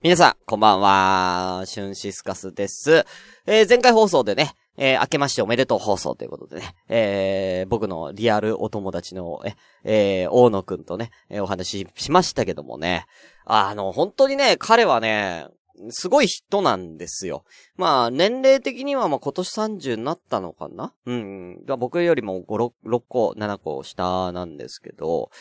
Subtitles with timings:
[0.00, 1.64] 皆さん、こんばんは。
[1.66, 3.04] シュンシスカスです。
[3.46, 9.40] えー、前回放送でね、えー、明けましておめでとう放送ということでね、えー、僕のリアルお友達の、
[9.82, 13.06] えー、大野くんとね、えー、お話ししましたけどもね、
[13.44, 15.48] あの、本当にね、彼はね、
[15.90, 17.42] すごい人なんですよ。
[17.76, 20.92] まあ、年齢的にはまあ今年30になったのかな？
[21.06, 21.64] うん。
[21.76, 25.32] 僕よりも5、6, 6個、7個下なんですけど、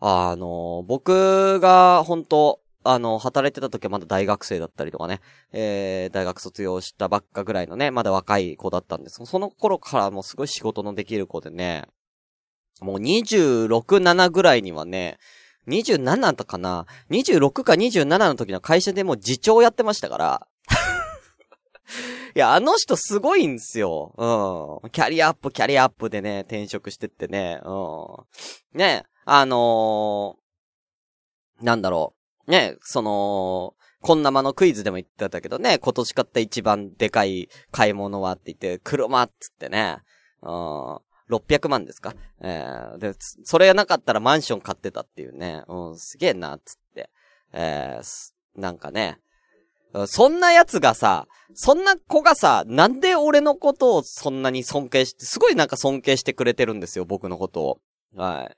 [0.00, 5.20] あの、僕が本当あの、働いてた時はまだ大学生だったりとかね、
[5.52, 11.84] えー、大学卒業したばっかぐらいのね、まだ若い子だったんですその頃からもうすごい仕事のできる子でね、
[12.80, 13.68] もう26、
[14.02, 15.18] 7ぐらいにはね、
[15.68, 20.46] 27だったかな ?26 か27の時の会社でもう次長やってましたから。
[22.34, 24.14] いや、あの人すごいんですよ。
[24.82, 24.90] うん。
[24.90, 27.60] キャリアアップ、キャリアアップでね、転職してってね。
[27.64, 27.70] う
[28.74, 28.78] ん。
[28.78, 32.21] ね、あのー、なんだろう。
[32.46, 39.98] ね、その、こんなまのクイズでも言ってたけどね、今年買った一番でかい買い物はって言って、車っつってね、
[40.42, 40.96] うん、
[41.30, 42.14] 600万ですか？
[42.40, 47.10] えー、で、それがなかったらマンション買ってたっていうね、うん、すげえな、っつって。
[47.52, 49.18] えー、なんかね、
[50.06, 57.80] そんな奴がさ、そんな子がさ、なんで俺のことをそんなに尊敬して、すごいなんか尊敬してくれてるんですよ、僕のことを。
[58.16, 58.56] はい。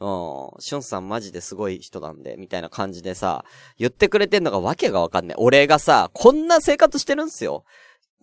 [0.00, 3.44] うん、しゅんさんマジですごい人なんで、みたいな感じでさ、
[3.78, 5.36] 言ってくれてんのがわけがわかんない。
[5.38, 7.64] 俺がさ、こんな生活してるんすよ。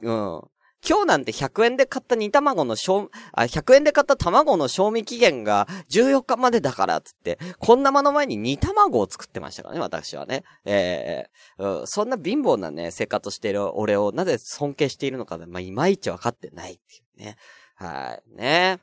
[0.02, 0.42] うん。
[0.88, 10.44] 今日なんて100円で買った煮卵の賞、あ、100円で買った卵の賞味期限が14日までだから、つって、こんな間の前に煮卵を作ってましたからね、私はね。
[10.66, 11.28] え
[11.60, 17.38] えー、うん、そんな貧乏なね、生活している俺をなぜ尊敬しているのか、まあ、いまいちわかってないっていうね。
[17.76, 18.36] はい。
[18.36, 18.80] ね。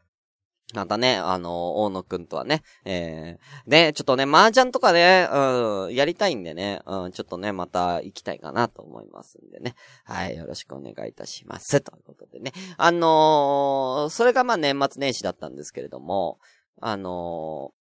[0.75, 9.75] またね、あの、大野くんとはね、えー、で、ちょっとね、麻雀とかね、うん、やりたいんでね、うん、ちょっとね、また行きたいかなと思いますんでね。
[10.05, 11.81] はい、よろしくお願いいたします。
[11.81, 12.53] ということでね。
[12.77, 16.39] あのー、それがまあ年末年始だったんですけれども、
[16.81, 17.73] あの、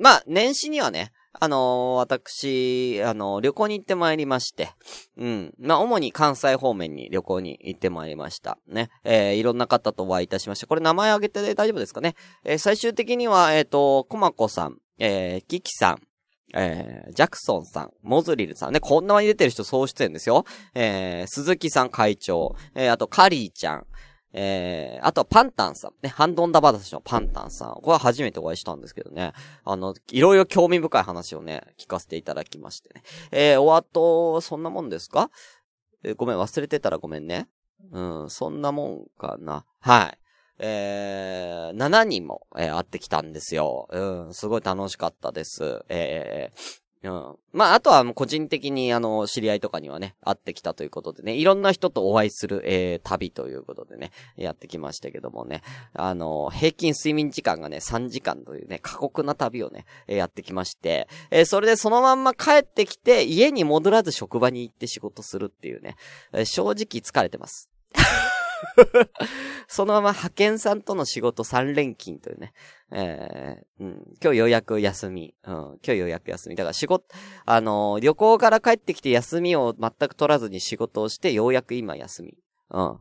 [0.00, 4.70] まあ、年始にはね、あのー、私、あのー、旅行に行ってまいりまして、
[5.16, 5.54] うん。
[5.58, 8.58] まあ、主に関西方面に旅行に行ってまいりました。
[8.68, 8.88] ね。
[9.02, 10.66] えー、いろんな方とお会いいたしました。
[10.66, 12.14] これ名前挙げて大丈夫ですかね？
[12.44, 16.02] えー、最終的には、えっ、と、コマコさん、えー、キキさん、
[16.56, 20.44] えー、ジャクソンさん、モズリルさんね、こんなに出てる人総出演ですよ。
[20.74, 23.86] えー、鈴木さん会長、えー、あとカリーちゃん、
[24.36, 25.92] えー、あとはパンタンさん。
[26.02, 27.74] ね、ハンドンダバダシのパンタンさん。
[27.74, 29.32] これは初めてお会いしたんですけどね。
[29.64, 33.02] あの、いろいろ興味深い話をね、聞かせていただきましてね。
[33.30, 35.30] えー、お後、そんなもんですか？
[36.02, 37.48] えー、ごめん、忘れてたらごめんね。
[37.92, 39.64] うん、そんなもんかな。
[39.78, 40.18] はい。
[40.58, 43.88] えー、7人も、えー、会ってきたんですよ。
[43.90, 45.84] うん、すごい楽しかったです。
[45.88, 46.58] えー、
[47.04, 47.36] うん。
[47.52, 65.96] まあ、あとは個人的にあの、知り合いとかにはね、会ってきたということでね、いろんな人とお会いする、えー、旅ということでね、やってきましたけどもね、あの、平均睡眠時間がね、3時間というね、過酷な旅をね、えー、やってきまして、えー、それでそのまんま帰ってきて、家に戻らず職場に行って仕事するっていうね、
[66.32, 67.68] えー、正直疲れてます。
[69.68, 72.52] そのまま派遣さんとの仕事3連勤というね。
[72.92, 75.34] えー、うん、今日ようやく休み。
[75.44, 76.56] うん、今日ようやく休み。
[76.56, 77.04] だから仕事、
[77.44, 82.36] あのー、旅行から帰ってきて休みを全く取らずに仕事をして、ようやく今休み。
[82.70, 82.98] うん。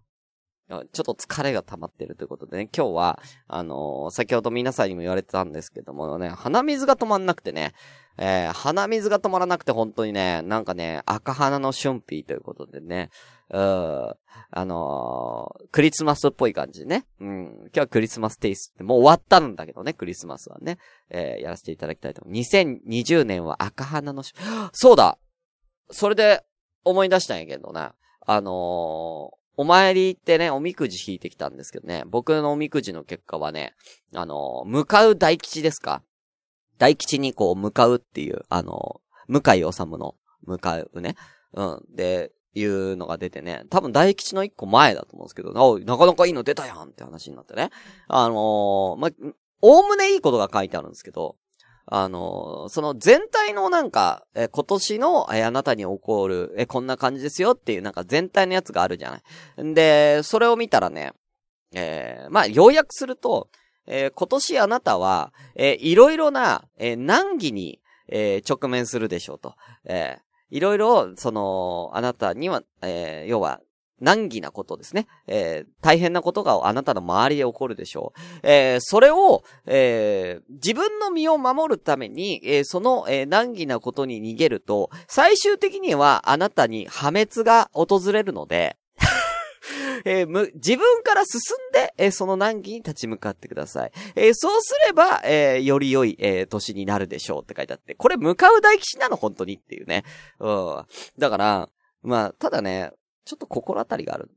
[0.70, 7.74] ちょっと疲れが溜まってるということでね、今日は、あのー、先ほど皆さんにも言われてたんですけどもね、鼻水が止まんなくてね、
[8.18, 13.10] えー、鼻水が止まらなくて本当にね、なんかね、赤鼻の春ーということでね、
[13.50, 14.14] うん、
[14.52, 17.06] あのー、クリスマスっぽい感じね。
[17.20, 20.78] うん、今日はクリスマステイストもう終わったんだけどね、クリスマスはね、
[21.10, 22.34] えー、やらせていただきたいと思う。
[22.34, 24.24] 2020年は赤鼻の
[24.72, 25.18] そうだ
[25.92, 26.44] それで
[26.84, 27.94] 思い出したんやけどな、
[28.26, 28.54] あのー、
[29.56, 33.76] お参りってね、おみくじ引いてきたんですけどね、僕のおみくじの結果はね、
[34.16, 36.02] あのー向かう大吉ですか？
[36.80, 40.16] 大吉にこう向かうっていう、あのー、向井治の
[40.46, 41.16] 向かうね。
[41.54, 41.84] うん。
[41.96, 47.70] で、いうのが出てね、多分大吉の一個前だと思うんですけど、なかなかいいの出たやんって話になってね。
[48.08, 49.10] あのー、ま、
[49.62, 51.36] おおむねいいことが書いてあるんですけど、
[51.86, 59.22] あのー、その全体のなんか、え今年の、えあなたに起こる、えこんな感じですよっていうなんか全体のやつがあるじゃな
[59.64, 59.64] い。
[59.64, 61.14] んで、それを見たらね、
[61.74, 63.50] えー、まあ、要約すると、
[63.88, 67.80] えー、今年あなたは、えー、いろいろな、えー、難儀に、
[68.10, 69.56] え、直面するでしょうと。
[69.86, 70.18] え、
[70.54, 73.60] いろいろ、その、あなたには、えー、要は、
[74.00, 75.08] 難儀なことですね。
[75.28, 78.48] えー、大変なことがあなたの周りで起こるでしょう。
[78.48, 88.78] えー、それを、えー、自分の身を守るために、えー、その、えー、難儀なことに逃げると、最終的にはあなたに破滅が訪れるので、
[90.06, 91.40] えー、自分から進
[91.70, 93.92] んで、えー、その難儀に立ち向かってください。
[94.16, 99.16] えー、そうすれば、えより良い、え年になるでしょうって書いてあって、これ向かう大吉なの？
[99.16, 100.04] 本当にっていうね。
[100.40, 100.86] うん。
[101.18, 101.70] だから、
[102.02, 102.92] まあ、ただね、
[103.26, 104.30] ちょっと心当たりがある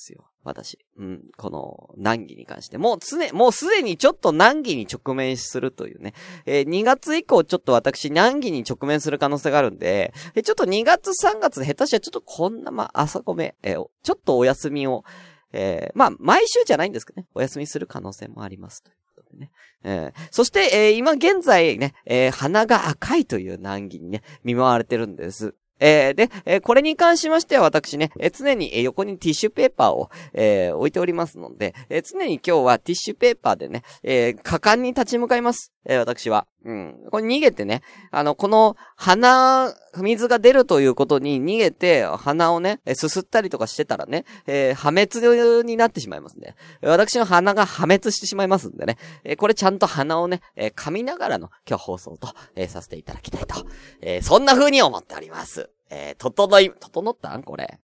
[0.00, 0.30] ですよ。
[0.42, 0.78] 私。
[0.96, 1.22] うん。
[1.36, 2.78] この、難儀に関して。
[2.78, 6.14] もう常、もうすでにちょっと難儀に直面するというね。
[6.46, 15.04] えー、2月以降ちょっと私難儀に直面する可能性があるんで、えー、ちょっと2月3月下手したらちょっとこんな、ま朝ごめ、えー、ちょっとお休みを、
[15.52, 17.28] えー、まあ、毎週じゃないんですけどね。
[17.34, 18.82] お休みする可能性もあります。
[18.82, 19.50] ということでね。
[19.82, 25.54] えー、そして、えー、今現在ね、えー、鼻が赤いという難儀にね、見舞われてるんです。
[25.80, 35.72] えー、で、えー、これに関しましては私ね、えー、常に、横にティッシュペーパーを、え置いておりますので、え常に今日はティッシュペーパーでね、え果敢に立ち向かいます。
[35.86, 36.46] え私は。
[36.64, 36.96] うん。
[37.10, 46.54] これ逃げてね、あの、この鼻、水が出るということに逃げて、鼻をね、すすったりとかしてたらね、えー、破滅になってしまいますね。
[46.82, 53.66] 私の鼻が破滅してしまいますんでね、えー、これちゃんと鼻をね、えー、噛みながらの今日放送と、えー、させていただきたいと、
[54.02, 55.70] えー、そんな風に思っております。
[55.88, 57.42] えー、整い、整ったん？
[57.42, 57.80] これ。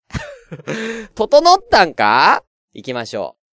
[1.16, 2.44] 整ったんか？
[2.74, 3.45] 行きましょう。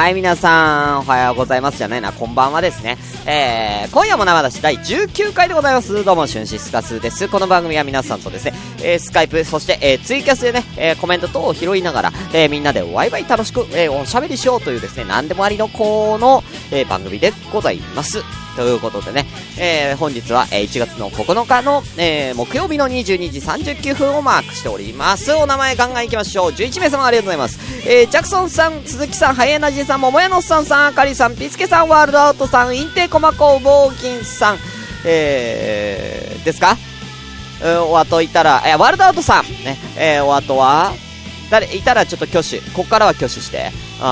[0.00, 2.96] はい、皆さん、おはようございますじゃないな、こんばんはですね。
[3.26, 6.04] えー、今夜も生出し第19回でございます。
[6.04, 7.28] どうも、春シスカスです。
[7.28, 18.22] この番組は皆さんとですね、えー、スカイプ、そして、えー、ツイキャスでね、えー、コメント等を拾いながら、えー、みんなでワイワイ楽しく、えー、おしゃべりしようというですね、何でもありの子の、えー、番組でございます。
[18.56, 19.26] ということでね、
[19.58, 25.32] えー、本日は、えー、1月の9日の、えー、木曜日の22時39分をマークしております。
[25.32, 26.50] お名前ガンガン行きましょう。
[26.50, 27.58] 11名様ありがとうございます。
[27.88, 34.58] えー、ジャクソンさん、鈴木さん、ハイエナジーさん、桃屋のさんさん、あかりさん、ピスケさん、ワールドアウトさん、インテコマコウボーキンさん、
[35.04, 36.76] えー、ですか？
[37.62, 40.92] うん、お後いたら、え、ワールドアウトさん、ね、えー、お後は、
[41.50, 42.60] 誰、いたらちょっと挙手。
[42.70, 43.72] こっからは挙手して。
[43.98, 44.02] う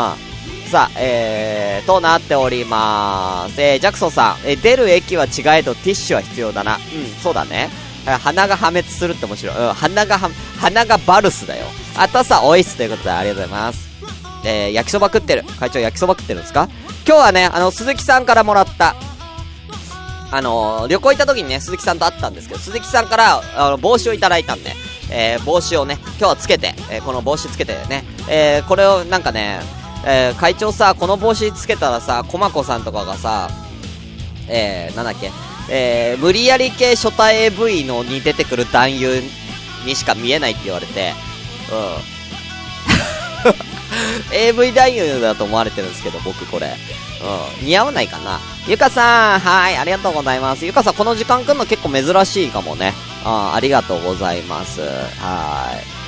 [0.67, 0.69] ん。
[0.69, 3.63] さあ、えー、となっておりまーす。
[3.63, 6.77] えー、ジャクソンさん、えー、出る駅は違えどティッシュは必要だな。
[6.77, 6.81] うん、
[7.23, 7.71] そうだね。
[8.05, 9.57] 鼻が破滅するって面白い。
[9.57, 11.67] うん、鼻がは、鼻がバルスだよ。
[11.97, 13.89] あとさ、おいっすということでありがとうございます。
[14.45, 15.45] えー、焼きそば食ってる。
[15.59, 16.69] 会長焼きそば食ってるんですか？
[17.09, 18.95] 今日はね、あの、鈴木さんからもらった、
[20.31, 24.75] あの、旅行行った時にね、鈴木さんと会ったんですけど、鈴木さんから、あの、帽子をいただいたんで、
[25.11, 29.61] えー、帽子をね、今日はつけて、えー、この帽子つけてね、えー、これをなんかね、
[30.05, 33.49] えー、会長さ、この帽子つけたらさ、コマコさんとかがさ、
[34.47, 35.31] えー、なんだっけ、
[35.71, 39.23] えー、無理やり系初対 AV のに出てくる男優
[39.87, 41.15] にしか見えないって言われて、
[41.73, 43.78] うん。
[44.33, 46.67] AV 男優だと思われてるんですけど、僕これ。
[47.61, 47.67] うん。
[47.67, 48.39] 似合わないかな。
[48.67, 50.67] ゆかさん、はい、ありがとうございます。
[50.67, 52.93] ゆかさん、この時間来るの結構珍しいかもね。
[53.25, 54.81] あありがとうございます。
[54.81, 55.99] はい。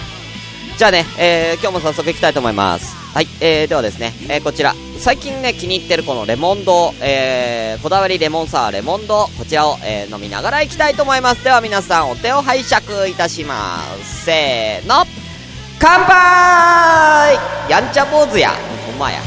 [0.79, 2.97] じゃあね、えー、今日も早速行きたいと思います。
[3.13, 11.43] はい、えー、ではですね、えー、こちら、最近ね、気に入ってるこのレモンド、えー、こだわりレモンサワーレモンド、こちらを、えー、飲みながら行きたいと思います。
[11.43, 14.25] では皆さん、お手を拝借いたします。
[14.25, 15.05] せーの、
[15.83, 17.39] 乾杯
[17.71, 18.51] やんちゃ坊主や。
[18.87, 19.23] ほんまや。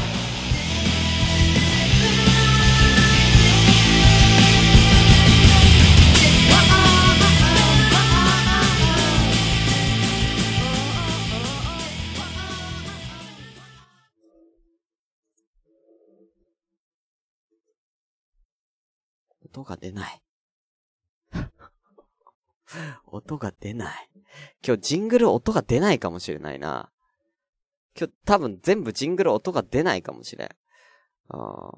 [19.44, 20.22] 音が出ない。
[23.06, 24.13] 音が出ない。
[24.66, 26.90] 今日ジングル音が出ないかもしれないな。
[27.98, 30.48] 今日多分全部ジングル音が出ないかもしれん。
[31.28, 31.70] あ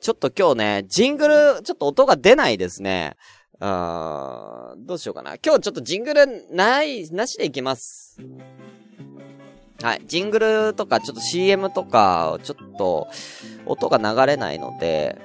[0.00, 3.16] ちょっと今日ね、ジングル、ちょっと音が出ないですね。
[3.60, 5.36] あどうしようかな。
[5.44, 8.18] 今日ちょっとジングルない、なしでいきます。
[9.82, 10.02] はい。
[10.06, 13.08] ジングルとか、ちょっと CM とか、ちょっと、
[13.64, 15.20] 音が流れないので、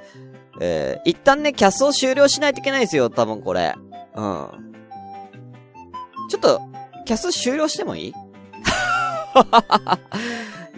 [0.62, 3.74] えー、一旦ね、キャスを終了しないといけないですよ、多分これ。
[4.16, 4.74] うん。
[6.30, 6.62] ちょっと、
[7.06, 8.14] キャス終了してもいい？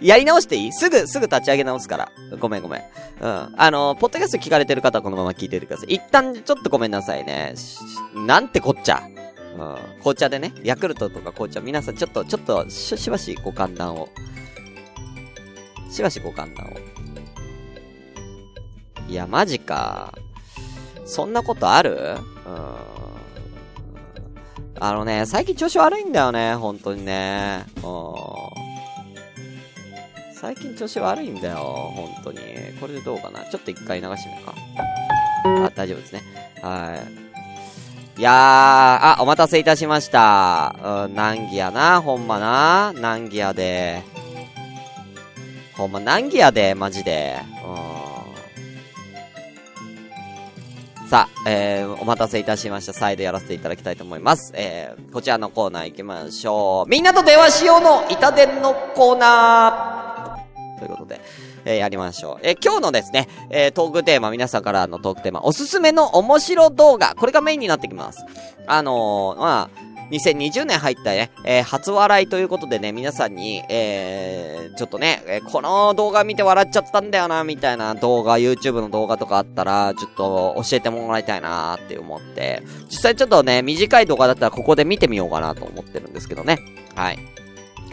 [0.00, 0.72] やり直していい？
[0.72, 2.10] すぐ、すぐ立ち上げ直すから。
[2.40, 2.82] ごめんごめん。
[3.20, 3.54] うん。
[3.56, 5.94] あの、ポッドキャスト聞かれてる方はこのまま聞いててください。
[5.94, 7.54] 一旦ちょっとごめんなさいね。
[8.14, 9.02] なんてこっちゃ。
[9.04, 9.76] うん。
[10.00, 14.08] 紅茶でね、ヤクルトとか紅茶、皆さんちょっと、ちょっと、し、しばしご勘談を。
[15.90, 16.70] しばしご勘談を。
[19.08, 20.12] いや、マジか。
[21.06, 22.16] そんなことある？
[22.46, 22.95] うん。
[24.78, 27.64] あのね、最近調子悪いんだよね、本当にね。
[27.82, 28.14] うん。
[30.34, 31.56] 最近調子悪いんだよ、
[31.94, 32.38] 本当に。
[32.80, 33.40] これでどうかな？
[33.44, 34.54] ちょっと一回流してみるか。
[35.66, 36.22] あ、大丈夫ですね。
[36.62, 37.02] は
[38.18, 38.20] い。
[38.20, 40.76] いやー、あ、お待たせいたしました。
[41.06, 42.92] うん、難儀やな、ほんまな。
[42.94, 44.02] 難儀やで。
[45.74, 47.38] ほんま難儀やで、マジで。
[47.64, 47.95] うん。
[51.08, 52.92] さあ、えー、お待たせいたしました。
[52.92, 54.50] 再度やらせていただきたいと思います。
[54.56, 56.90] えー、こちらのコーナー行きましょう。
[56.90, 61.20] みんなと電話しようの板伝のコーナーということで、
[61.64, 62.46] えー、やりましょう。
[62.46, 68.24] えー、今日のですね、えー、トークテーマ、皆さんからのトークテーマ、おすすめの面白動画、これがメインになってきます。
[68.66, 86.58] あのー、まあ、2020年入ったね、えー、初笑いということでね、皆さんに、えー、ちょっとね、えー、この動画見て笑っちゃったんだよな、みたいな動画、YouTube の動画とかあったら、ちょっと教えてもらいたいなーって思って、実際ちょっとね、短い動画だったらここで見てみようかなと思ってるんですけどね。
[86.94, 87.18] はい。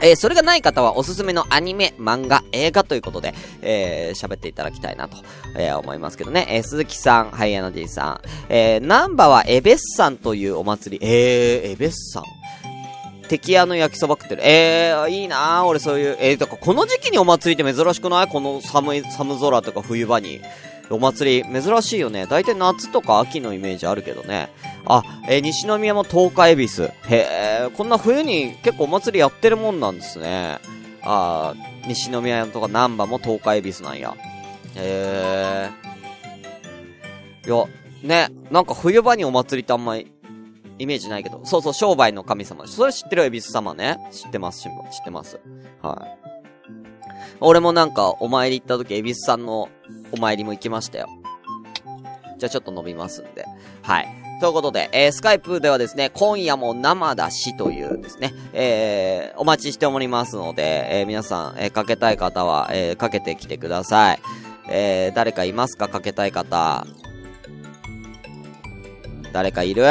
[0.01, 5.17] えー、それがない方はおすすめのアニメ、漫画、映画ということで、えー、喋っていただきたいなと、
[5.55, 6.47] えー、思いますけどね。
[6.49, 12.23] えー、鈴木さん、ハイアナディさん、えー、ナンバはエベッサンというお祭り、えー、エベッサン
[13.29, 14.45] 敵屋の焼きそば食ってる。
[14.45, 18.27] えー、いいなー俺そういう、えー、だからこの時期にお祭りって珍しくない？
[18.27, 20.41] この寒い、寒空とか冬場に。
[20.89, 22.27] お祭り、珍しいよね。
[22.27, 24.49] 大体夏とか秋のイメージあるけどね。
[24.85, 26.83] あ、えー、西宮も東海恵比寿。
[26.83, 30.59] へえ、こんな冬に結構お祭りやってるもんなんですね。
[31.01, 31.53] あ
[31.87, 34.13] 西宮とか南波も東海恵比寿なんや。
[34.75, 35.69] へ
[37.45, 37.47] え。
[37.47, 37.65] いや、
[38.01, 40.11] ね、なんか冬場にお祭りってあんまり、
[40.79, 41.39] イメージないけど。
[41.43, 42.67] そうそう、商売の神様。
[42.67, 43.23] それ知ってる？
[43.25, 43.97] 恵比寿様ね。
[44.11, 44.69] 知ってます、知っ
[45.03, 45.39] てます。
[45.81, 46.32] はい。
[47.39, 49.69] 俺もなんか、お参り行った時、恵比寿さんの
[50.11, 51.07] お参りも行きましたよ。
[52.37, 53.45] じゃあちょっと伸びますんで。
[53.81, 54.07] はい。
[54.41, 64.19] ということで、えー、スカイプではですね、今夜も生だしというですね、えー、お待ちしておりますので、えー、皆さん、えー、かけたい方は、えー、かけてきてください。
[64.69, 65.87] えー、誰かいますか？
[65.87, 66.85] かけたい方。
[69.31, 69.85] 誰かいる？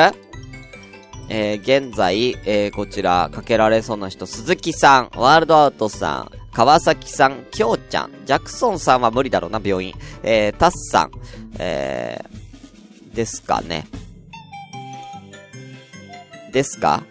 [1.28, 9.94] えー、現在、えー、こちら、かけられそうな人、鈴木さん、ワールドアウトさん、川崎さん、きょうちゃん、ジャクソンさんは無理だろうな、病院。
[10.22, 11.10] えー、タスさん、
[11.58, 13.86] えー、ですかね。
[16.52, 17.04] ですか？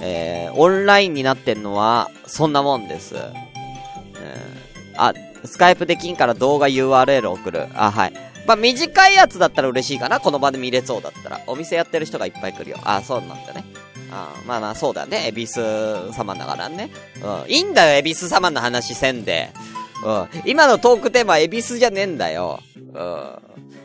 [0.00, 3.14] えー、オンラインになってんのは、そんなもんです。
[3.16, 3.32] えー、
[4.96, 5.12] あ、
[5.44, 7.66] スカイプできんから動画 URL 送る。
[7.74, 8.12] あ、はい。
[8.46, 10.20] まあ、短いやつだったら嬉しいかな。
[10.20, 11.40] この場で見れそうだったら。
[11.46, 12.78] お店やってる人がいっぱい来るよ。
[12.84, 13.64] あ、そうなんだね。
[14.46, 15.28] まあまあ、そうだね。
[15.28, 15.60] エビス
[16.12, 16.90] 様だからね。
[17.22, 17.50] うん。
[17.50, 19.50] いいんだよ、エビス様の話せんで。
[20.04, 20.28] うん。
[20.44, 22.60] 今のトークテーマは、エビスじゃねえんだよ。
[22.94, 23.38] うん。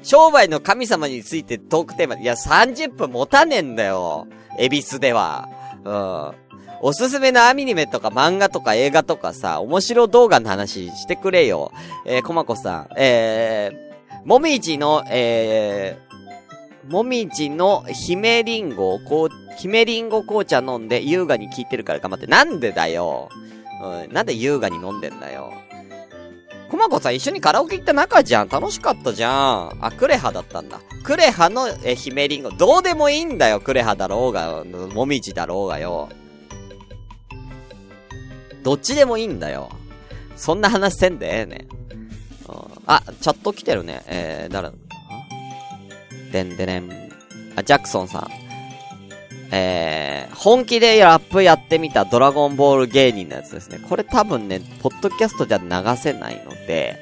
[0.03, 4.27] 商売の神様についてトークテーマ、いや、30分持たねえんだよ。
[4.57, 5.49] エビスでは。
[5.83, 6.49] うん。
[6.81, 11.71] おすすめのアニメとか漫画とか映画とかさ、面白動画の話してくれよ。
[12.05, 12.87] えー、コマコさん。
[12.97, 16.09] えー、もみじの、えー、
[16.87, 22.27] もみじの姫リンゴをこう、姫リンゴ紅茶飲んで優雅に聞いてるから頑張って。
[22.27, 23.29] なんでだよ？
[23.83, 25.53] うん、なんで優雅に飲んでんだよ？
[26.69, 28.47] コマコさん一緒にカラオケ行った仲じゃん。
[28.47, 29.77] 楽しかったじゃん。
[29.81, 30.79] あ、クレハだったんだ。
[31.03, 32.51] クレハのえ姫リンゴ。
[32.51, 33.59] どうでもいいんだよ。
[33.59, 36.09] クレハだろうが、もみじだろうがよ。
[38.61, 39.69] どっちでもいいんだよ。
[40.35, 41.67] そんな話せんでええね、
[42.47, 42.55] うん。
[42.85, 44.03] あ、チャット来てるね。
[44.05, 44.69] えー、誰
[46.31, 46.89] でんでねん。
[47.55, 48.27] あ、ジャクソンさん。
[49.51, 53.79] えー、本気でラップやってみたドラゴンボール芸人のやつですね。
[53.89, 56.99] これ多分ね、ポッドキャストじゃ流せないので、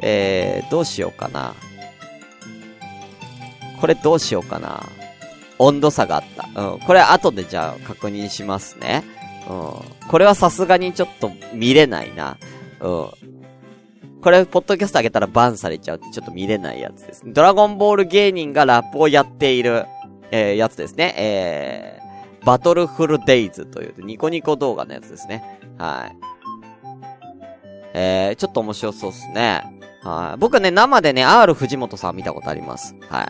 [0.00, 1.54] えー、どうしようかな。
[3.80, 4.82] これどうしようかな。
[5.58, 6.48] 温度差があった。
[6.72, 6.80] うん。
[6.80, 9.04] これ後でじゃあ確認しますね。
[9.48, 10.08] うん。
[10.08, 12.36] これはさすがにちょっと見れないな。
[12.80, 13.08] うん。
[14.22, 17.22] これ、ポッドキャスト上げたらバンされちゃうってちょっと見れないやつです。
[17.26, 19.86] ドラゴンボール芸人がラップをやっている、
[20.30, 21.14] えー、やつですね。
[21.16, 25.58] えー、バトルフルデイズというニコニコ動画のやつですね。
[25.78, 26.16] はい。
[27.94, 29.62] えー、ちょっと面白そうっすね。
[30.02, 30.38] はい。
[30.38, 32.94] 僕ね、生でね、R 藤本さん見たことあります。
[33.08, 33.28] はい。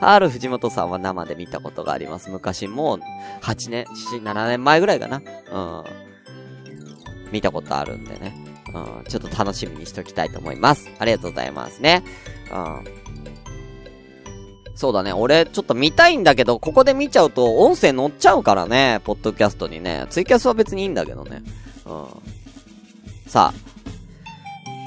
[0.00, 2.30] R 藤本さんは生で見たことがあります。
[2.30, 3.00] 昔もう、
[3.42, 5.22] 8年、7、7年前ぐらいかな。
[5.50, 5.84] うん。
[7.32, 8.43] 見たことあるんでね。
[8.74, 10.90] うん、ちょっと楽しみにしときたいと思います。
[10.98, 12.02] ありがとうございますね。
[12.52, 12.84] うん。
[14.74, 15.12] そうだね。
[15.12, 19.00] 俺、ちょっと見たいんだけど、ここで見ちゃうと、音声乗っちゃうからね。
[19.04, 20.06] ポッドキャストにね。
[20.10, 21.42] ツイキャスは別にいいんだけどね。
[21.86, 22.06] うん。
[23.28, 23.74] さあ。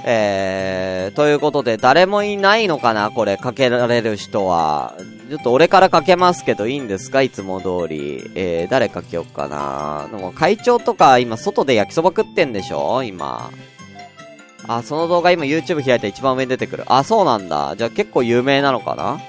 [0.09, 3.11] えー、ということで、誰もいないのかな？
[3.11, 4.95] これ、かけられる人は。
[5.29, 7.21] ちょっと俺からかけますけど、いいんですか？
[7.21, 8.31] いつも通り。
[8.35, 10.09] えー、誰かけよっかな？
[10.11, 13.03] でも、会長とか、今、外で焼きそば食ってんでしょ？
[13.03, 13.51] 今。
[14.65, 16.83] あ、その動画今 YouTube 開いた一番上に出てくる。
[16.87, 17.75] あ、そうなんだ。
[17.77, 19.11] じゃあ結構有名なのかな？
[19.11, 19.19] うん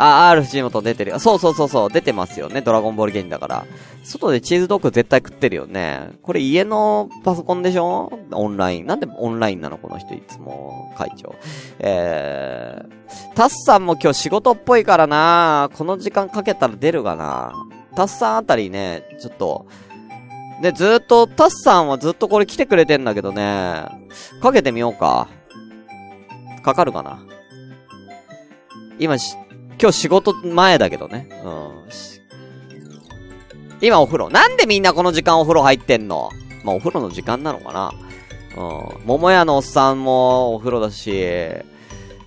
[0.00, 1.18] あ、R 藤本出てるよ。
[1.18, 2.60] そうそうそうそう、出てますよね。
[2.60, 3.66] ドラゴンボール芸人だから。
[4.04, 6.10] 外でチーズドッグ絶対食ってるよね。
[6.22, 8.16] これ家のパソコンでしょ？
[8.30, 8.86] オンライン。
[8.86, 10.94] なんでオンラインなのこの人いつも？
[10.96, 11.34] 会長。
[11.80, 17.52] えー、タスさんも今日仕事っぽいからなこの時間かけたら出るかな
[17.96, 19.66] タスさんあたりね、ちょっと、
[20.60, 23.86] で、ずっと、タスさんはずっとこれ来てくれてんだけどね、
[24.42, 25.28] かけてみようか。
[26.62, 27.24] かかるかな
[28.98, 29.36] 今し、
[29.80, 31.28] 今日仕事前だけどね。
[31.44, 31.88] うん。
[33.80, 34.28] 今お風呂。
[34.30, 36.30] なんでみんなこの時間お風呂入ってんの？
[36.64, 37.92] まあ、お風呂の時間なのかな
[38.56, 39.06] うん。
[39.06, 41.64] 桃屋のおっさんもお風呂だし、え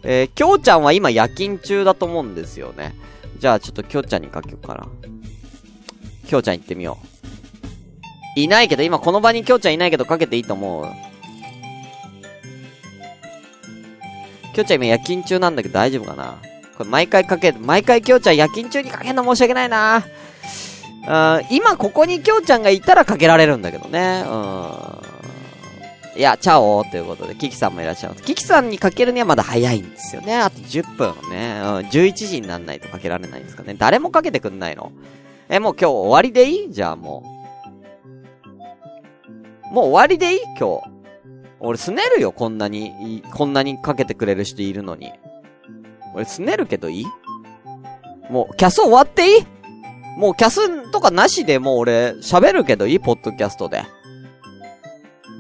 [0.04, 2.96] ー、きょうちゃんは今夜勤中だと思うんですよね。
[3.38, 4.88] じゃあちょっときょうちゃんにかけようかな。
[6.26, 7.11] きょうちゃん行ってみよう。
[8.36, 10.88] いないけど、今この場にきょうちゃんいないけどかけていいと思う。
[14.54, 16.38] きょうちゃん今夜勤中なんだけど大丈夫かな？
[16.78, 20.06] これ毎回かけ、毎回きょうちゃん夜勤中にかけるの申し訳ないな
[21.04, 24.24] うん、今ここにきょうちゃんがいたらかけられるんだけどね。
[24.26, 26.20] うん。
[26.20, 28.24] いや、チャオということで、キキさんもいらっしゃいます。
[28.24, 30.36] キキさんにかけるにはまだ早いんですよね。
[30.36, 31.60] あと10分ね。
[31.62, 33.76] うん、11時になんないとかけられないんですかね。
[33.78, 34.92] 誰もかけてくんないの
[35.50, 36.72] え、もう今日終わりでいい？
[36.74, 37.41] じゃあもう。
[39.72, 40.42] もう終わりでいい？
[40.60, 40.92] 今日。
[41.62, 45.14] 俺すねるよ、こんなに、こんなにかけてくれる人いるのに。
[46.14, 47.06] 俺すねるけどいい？
[48.30, 49.46] もう、キャス終わっていい？
[50.18, 53.00] もうキャスとかなしでもう俺喋るけどいい？
[53.00, 53.84] ポッドキャストで。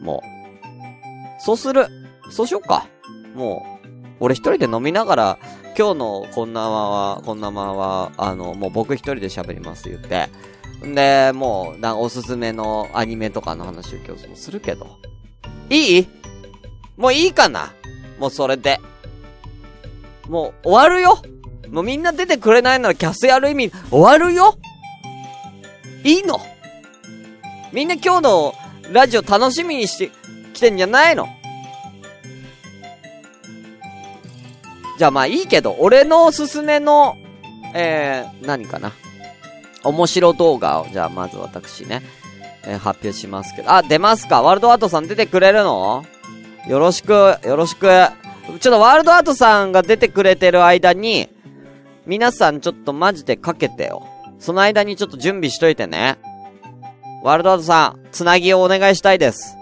[0.01, 1.41] もう。
[1.43, 1.87] そうする。
[2.29, 2.87] そうしよっか。
[3.35, 3.87] もう、
[4.21, 5.39] 俺一人で飲みながら、
[5.77, 10.29] 今日のこんなまは、こんなまは、あの、もう僕一人で喋ります言って。
[10.87, 14.97] んで、もう、な、おすすめのアニメとかの話を今日するけど。
[15.69, 16.07] いい？
[16.97, 17.73] もういいかな？
[18.19, 18.79] もうそれで。
[20.27, 21.21] もう終わるよ？
[21.69, 23.71] もうみんな出てくれないならキャスやる意味。
[23.89, 24.57] 終わるよ？
[26.03, 26.39] いいの？
[27.71, 28.53] みんな今日の
[28.91, 30.11] ラジオ楽しみにして
[30.53, 31.27] 来てんじゃないの？
[34.97, 37.17] じゃあまあいいけど、俺のおすすめの、
[37.73, 38.91] えー、何かな？
[39.83, 42.01] 面白動画を、じゃあまず私ね、
[42.63, 43.71] えー、発表しますけど。
[43.71, 44.41] あ、出ますか？
[44.41, 46.05] ワールドアートさん出てくれるの？
[46.67, 47.87] よろしく、よろしく。
[47.87, 51.29] ちょっとワールドアートさんが出てくれてる間に、
[52.05, 54.07] 皆さんちょっとマジでかけてよ。
[54.39, 56.17] その間にちょっと準備しといてね。
[57.23, 59.55] ワールドアートさん、つなぎをお願いしたいです。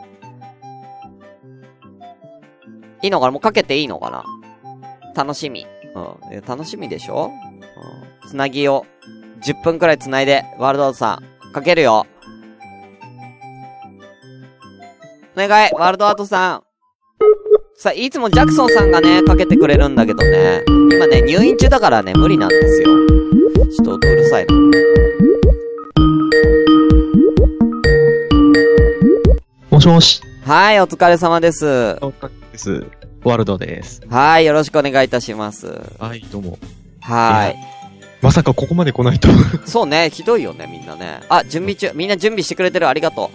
[3.02, 3.32] いいのかな？
[3.32, 4.24] もうかけていいのかな？
[5.16, 5.66] 楽しみ。
[5.96, 6.42] うん。
[6.46, 7.32] 楽しみでしょ？
[8.24, 8.30] うん。
[8.30, 8.86] つなぎを
[9.46, 12.06] 10分くらい繋いで、ワールドアートさん、かけるよ。
[15.36, 16.64] お願い、ワールドアートさん。
[17.76, 20.64] さ、いつもジャクソンさんがね、かけてくれるんだけどね。
[20.68, 22.90] 今ね、入院中だからね、無理なんですよ。
[23.78, 24.56] ちょっとうるさいな。
[29.70, 30.22] もしもし。
[30.46, 31.66] はい、お疲れ様です。
[32.02, 32.86] お疲れです。
[33.24, 34.02] ワールドです。
[34.10, 35.68] はい、よろしくお願いいたします。
[36.00, 36.58] はい、どうも。
[37.00, 37.79] はい。
[38.22, 39.30] まさかここまで来ないと
[39.66, 41.22] そうね、ひどいよね、みんなね。
[41.30, 43.32] あ、準備中、みんな準備してくれてる、ありがと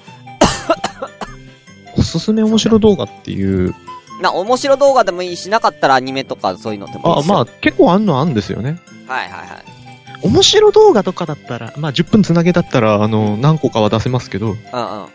[1.96, 2.00] う。
[2.00, 3.74] おすすめ面白動画っていう。
[4.20, 8.78] な、面白動画でもいいし、なかったらアニメとかそういうのでもいいあ、まあ、結構あんのあんですよね。
[9.06, 9.74] はいはいはい。
[10.22, 14.46] 面白動画とかだったら、まあ10分つなげだったら、あの、何個かは出せますけど。
[14.46, 15.06] うんうん。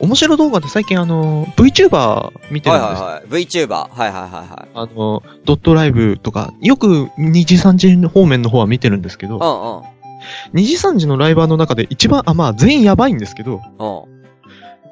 [0.00, 3.44] 面白動画で最近あの、VTuber 見てるんですはいはいはい。
[3.44, 3.74] VTuber。
[3.74, 4.68] はいはいはいはい。
[4.74, 10.60] あの、ドットライブとか、よく2時3時方面の方は見てるんですけど、うんうん。
[10.60, 14.20] 2時3時のライバーの中で一番、あ、まあ全員やばいんですけど、うん。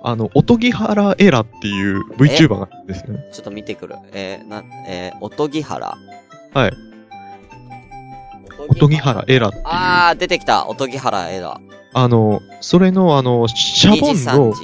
[0.03, 3.31] あの、おとぎはらエラっていう VTuber がですよね。
[3.33, 3.97] ちょっと見てくる。
[4.13, 5.97] えー、な、えー、おとぎはら？
[6.53, 6.73] はい。
[8.69, 9.63] おとぎはらエラっていう。
[9.65, 10.69] あー、出てきた。
[10.69, 11.61] おとぎはらエラ。
[11.95, 14.55] あの、それのあの、シャボンの、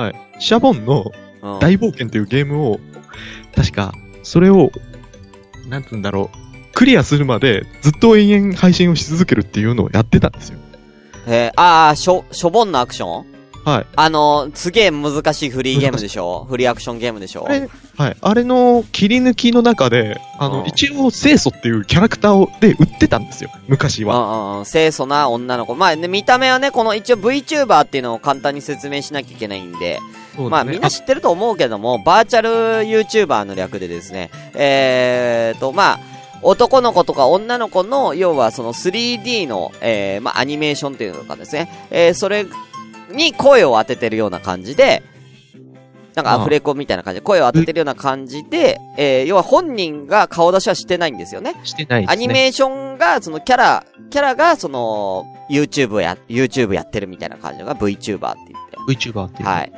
[0.00, 0.14] はい。
[0.38, 1.12] シャボンの
[1.60, 2.80] 大冒険というゲームを、
[3.54, 4.70] 確か、それを、
[5.68, 6.36] なんつうんだろう、
[6.72, 10.58] クリアするまでずっと永遠配信をし続けるっていうのをやってたんですよ。
[11.26, 13.26] へえ、ああ、しょ、しょぼんのアクション？
[13.64, 13.86] はい。
[13.96, 16.46] あの、すげえ難しいフリーゲームでしょ？
[16.50, 17.44] フリーアクションゲームでしょ？
[17.46, 18.16] あれ、はい。
[18.20, 23.50] あれの切り抜きの中で、あの、一応、清楚っていうキャラクターを、で売ってたんですよ。
[23.68, 24.16] 昔は。
[24.16, 24.64] うんうん。
[24.64, 25.74] 清楚な女の子。
[25.74, 30.00] まあ、ね、見た目はね、この一応 VTuber っていうのを簡単に説明しなきゃいけないんで、
[30.38, 32.48] ね、まあみんな知ってると思うけども、バーチャル
[32.88, 36.00] YouTuber の略でですね、えーと、まあ、
[36.42, 42.46] 男の子とか女の子の、要はその 3D の、えー、まあ、アニメーションっていうのかですね、えー、それ
[43.12, 45.02] に声を当ててるような感じで、
[46.14, 51.54] なんかアフレコみたいな感じで、声を当ててるような感じで、えー、要は本人が顔出しはしてないんですよね。
[51.64, 58.38] してない、ね、アニメーションが、そのキャラ、キャラが、その、YouTube や、YouTube やってるみたいな感じが VTuber って
[58.86, 59.10] 言って。
[59.10, 59.72] VTuber ってはい。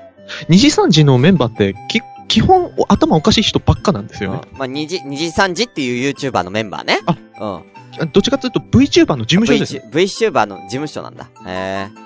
[0.48, 4.40] 二次三次のメンバーって、き、基本、頭おかしい人ばっかなんですよね。
[4.52, 7.00] うん、まあ、二次、二次三次っていう YouTuber のメンバーね。
[7.06, 8.10] あ、うん。
[8.12, 9.76] どっちかというと VTuber の事務所です。
[9.76, 11.28] VTuber の事務所なんだ。
[11.46, 12.01] へえ。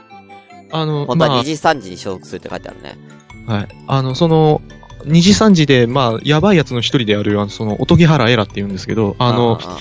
[0.71, 2.99] あの、本当は二次三次に所属するって書いてあるね。
[3.47, 3.69] はい。
[3.87, 4.63] あの、その、
[5.05, 9.79] 二次三次で、まあ、やばいやつの一人である、あの、その、おとぎはらえらって言うんですけど、あの、あ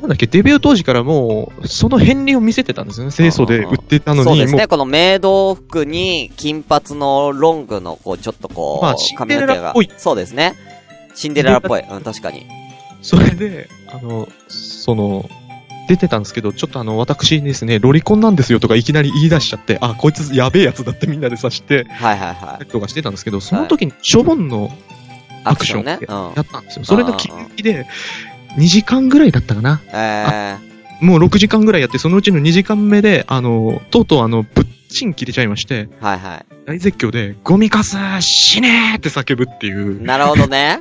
[0.00, 3.12] なんだっけ、デビュー当時からもう、その片鱗を見せてたんですよね。
[3.12, 4.24] 清楚で売ってたのに。
[4.24, 4.66] そうですね。
[4.66, 9.90] このメイド服に、金髪のロングの、こう、ちょっとこう、まあ、シンデレラっぽい。
[9.96, 10.54] そうですね。
[11.14, 11.80] シンデレラっぽい。
[11.80, 12.46] うん、確かに。
[13.00, 15.28] それで、あの、その、
[15.88, 22.66] 出てたんですけど、ちょっとあの、私ですね、ロリコンなんですよとかいきなり言い出しちゃって、あ、こいつやべえやつだってみんなで刺して、はいはいはい。
[22.66, 24.70] とかしてたんですけど、その時に、しょぼんの
[25.44, 25.98] アクションね、
[26.36, 26.84] やったんですよ。
[26.84, 27.86] それの切りで、
[28.56, 29.80] 2時間ぐらいだったかな。
[29.92, 36.46] えー、もう6時間ぐらいやって、そのうちの2時間目で、あの、とうとうあの、ぶっちん切れちゃいまして、はいはい。
[36.66, 40.02] 大絶叫で、ゴミカス死ねーって叫ぶっていう。
[40.02, 40.80] なるほどね。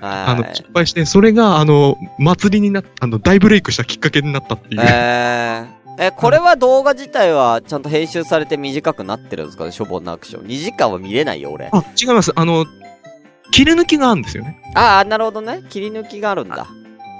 [0.00, 4.80] あの、失敗して、それが、あの、祭りになっあの、大ブレイクしたきっかけになったっていう。
[4.80, 10.46] えー、え、これは動画自体はちゃんと編集されて短くなってるんですかね、しょぼんなアクション。
[10.46, 11.68] 2時間は見れないよ、俺。
[11.72, 12.32] あ、違います。
[12.34, 12.66] あの、
[13.50, 14.60] 切り抜きがあるんですよね。
[14.74, 15.62] ああ、なるほどね。
[15.68, 16.66] 切り抜きがあるんだ。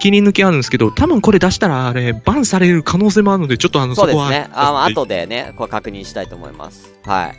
[0.01, 4.49] 切り抜きあるんですけど、多分これ出したらあれ、バンされる可能性もあるので、ちょっとあの、そうですね。
[4.53, 6.95] あ、あ、後でね、これ確認したいと思います。
[7.05, 7.35] はい。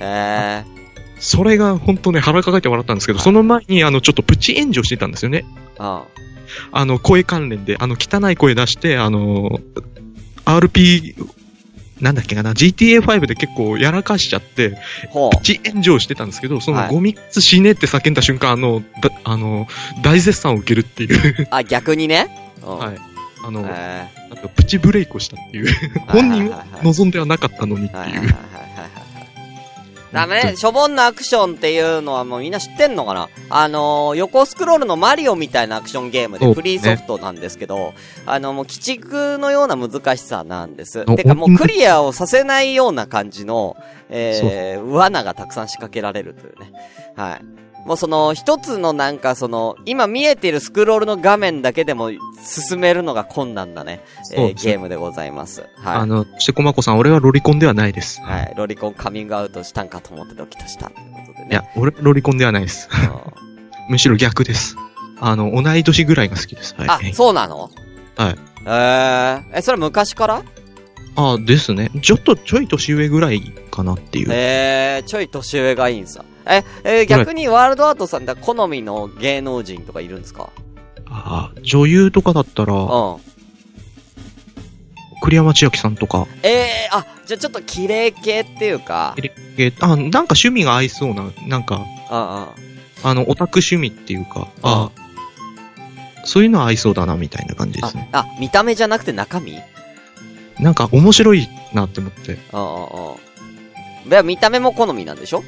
[0.00, 0.81] えー。
[1.22, 5.44] それが本当ね、腹抱えて笑ったんですけど、その前に、あの、ちょっとプチ炎上してたんですよね。
[5.78, 6.04] あ
[6.72, 6.80] あ。
[6.80, 9.60] あの、声関連で、あの、汚い声出して、あの、
[10.44, 11.14] RP、
[12.00, 14.70] なんだっけかな、GTA5 で結構やらかしちゃって、
[15.38, 18.82] プチ炎上してたんですけど、そのゴミツ死ねって叫んだ瞬間、あの、
[19.22, 19.68] あの、
[20.02, 21.46] 大絶賛を受けるっていう。
[21.52, 22.98] あ、逆にね、はい。
[23.44, 25.68] あの、なんかプチブレイクをしたっていう。
[26.08, 28.34] 本人は望んではなかったのにっていう。
[30.12, 30.56] ダメね。
[30.56, 33.28] しょぼんなアクションっていうのはもうみんな知ってんのかな？
[33.48, 37.94] あのー、横スクロールのマリオみたいなアクションゲームでフリーソフトなんですけど、ね、
[38.26, 41.04] あの、もう鬼畜のような難しさなんです。
[41.16, 43.76] てかもうクリアをさせないような感じの、
[44.10, 46.72] えー、罠がたくさん仕掛けられるというね。
[47.16, 47.44] はい。
[47.84, 52.10] もうその、一つのなんかその、今見えているスクロールの画面だけでも
[52.44, 54.00] 進めるのが困難なね、
[54.32, 55.62] えー、ゲームでございます。
[55.76, 55.96] はい。
[55.96, 58.20] あの、してこまこさん、俺はロリコンではないです。
[58.22, 58.54] はい。
[58.56, 61.48] ロリコンカミングアウトしたんかと思ってドキッとしたってことでね。
[61.50, 62.88] いや、俺、ロリコンではないです。
[63.90, 64.76] むしろ逆です。
[65.20, 66.74] あの、同い年ぐらいが好きです。
[66.78, 67.10] はい。
[67.10, 67.70] あ、そうなの？
[68.16, 68.36] はい。
[68.64, 70.42] えー、え、それ昔から？
[71.14, 71.90] あですね。
[72.00, 73.40] ちょっとちょい年上ぐらい
[73.70, 74.28] かなっていう。
[74.32, 76.24] えー、ちょい年上がいいんさ。
[76.46, 80.50] え、えー、逆にワールドアートさんで好みの芸能人とかいるんですか？
[81.06, 83.20] ああ、女優とかだったら、うん。
[85.22, 86.26] 栗山千明さんとか。
[86.42, 89.12] ええー、あ、じゃあちょっと綺麗系っていうか。
[89.16, 92.52] 綺麗系、あ、なんか趣味が合いそうな、なんか、あ
[93.04, 98.08] あ、あの、オタク趣味っていうか、ああ、そういうのは合いそうだな、みたいな感じですね。
[98.12, 99.60] あ、見た目じゃなくて中身？
[100.58, 102.38] なんか面白いなって思って。
[102.52, 104.22] ああ、ああ。
[104.24, 105.44] 見た目も好みなんでしょ？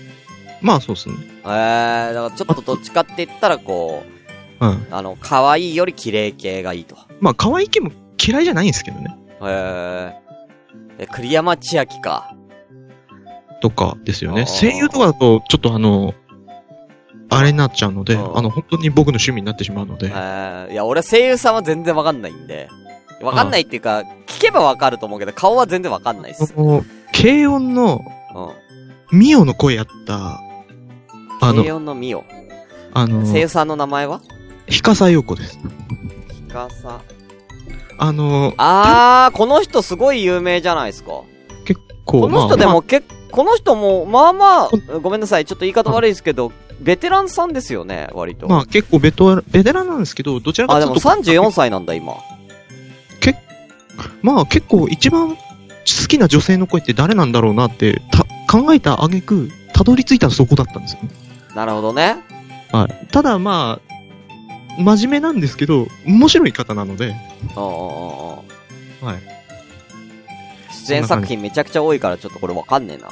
[0.64, 1.16] まあそうっすね。
[1.44, 4.02] えー、だからちょっとどっちかって言ったらこ
[4.60, 4.86] う、うん。
[4.90, 6.96] あの、可愛いより綺麗系がいいと。
[7.20, 9.14] まあ可愛い系も嫌いじゃないんですけどね。
[9.42, 11.02] へえー。
[11.02, 12.34] え、栗山千明か。
[13.60, 14.46] とかですよね。
[14.46, 16.14] 声優とかだと、ちょっとあの、
[17.28, 20.06] あれになっちゃうので、あの、本当に僕の趣味になってしまうので。
[20.06, 22.70] えー、いや、俺声優さんは全然わかんないんで。
[23.20, 26.54] わかんないっていうか、聞けばわかると思うけど、顔は全然わかんないっす。
[27.12, 28.00] 軽音の、
[29.12, 30.40] ミオの声やった、
[31.44, 32.24] あの、軽音のミオ。
[32.92, 34.20] あの、声優さんの名前は？
[34.66, 35.58] ひかさよこです。
[36.32, 37.00] ひかさ。
[37.98, 41.22] あのー、あー、この人すごい有名じゃないですか。
[41.64, 48.48] 結構、この人でも、け、この人も、まあまあ、ごめんなさい、ちょっと言い方悪いですけど、ベテランさんですよね、割と。
[48.48, 51.08] まあ結構ベトベテランなんですけど、どちらかというと。
[51.08, 52.14] あ、でも34歳なんだ、今。
[53.20, 53.36] け、
[54.22, 55.36] まあ結構一番好
[56.08, 61.10] きな女性の声って誰なんだろうなって、た、考えた挙句、たどり着いたそこだったんですよね。
[61.54, 62.16] なるほどね。
[62.72, 63.06] はい。
[63.08, 63.94] ただまあ、
[64.82, 67.14] 真面目なんですけど、面白い方なので。
[67.54, 67.64] ああ、
[69.04, 69.34] はい。
[70.86, 73.08] 出演作品めちゃくちゃ多いからちょっとこれわかんねえな。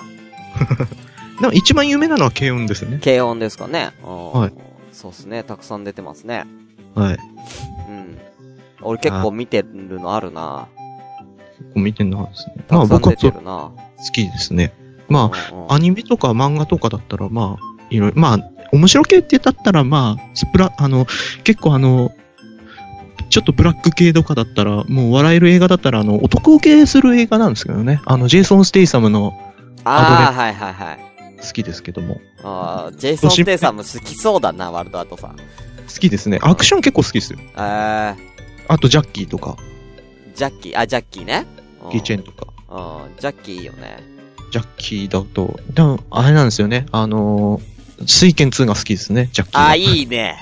[1.41, 3.01] でも一番有名なのは軽音ですね。
[3.03, 3.93] 軽音ですかね。
[4.03, 4.53] はい。
[4.93, 5.43] そうっすね。
[5.43, 6.45] たくさん出てますね。
[6.95, 7.19] はい。
[7.89, 8.19] うん。
[8.83, 10.67] 俺結構見てるのあるな
[11.59, 12.65] 結構見てるのあるですね。
[12.69, 13.73] まあ僕は好
[14.13, 14.73] きですね。
[15.09, 15.31] ま
[15.69, 18.39] あ、アニメとか漫画とかだったら、まあ、いろいろ、まあ、
[18.73, 21.07] 面白系って言ったら、まあ、スプラ、あの、
[21.45, 22.13] 結構あの、
[23.29, 28.01] ちょっとブラック系とかだったら、もう笑える映画だったら、あの、男受けする映画なんですけどね。
[28.05, 29.33] あの、ジェイソン・ステイサムの
[29.85, 30.37] アドレ。
[30.37, 30.99] はいはいはい。
[31.43, 32.21] 好きですけども。
[32.43, 35.37] ああ、ジェイソン・ステイサム好きそうだな、 worldout さん。
[35.37, 35.43] 好
[35.99, 36.39] きですね。
[36.43, 37.39] アクション結構好きですよ。
[37.57, 38.17] えー。
[38.69, 39.57] あと、ジャッキーとか。
[40.35, 41.47] ジャッキー、あ、ジャッキーね。
[41.91, 42.47] ギチェンとか。
[42.71, 43.99] うん、ジャッキーいいよね。
[44.53, 46.87] ジャッキーだと、でも、あれなんですよね。
[46.93, 47.72] あのー、
[48.07, 49.67] 水剣2が好きですね、ジャッキー。
[49.67, 50.37] あ、いいね。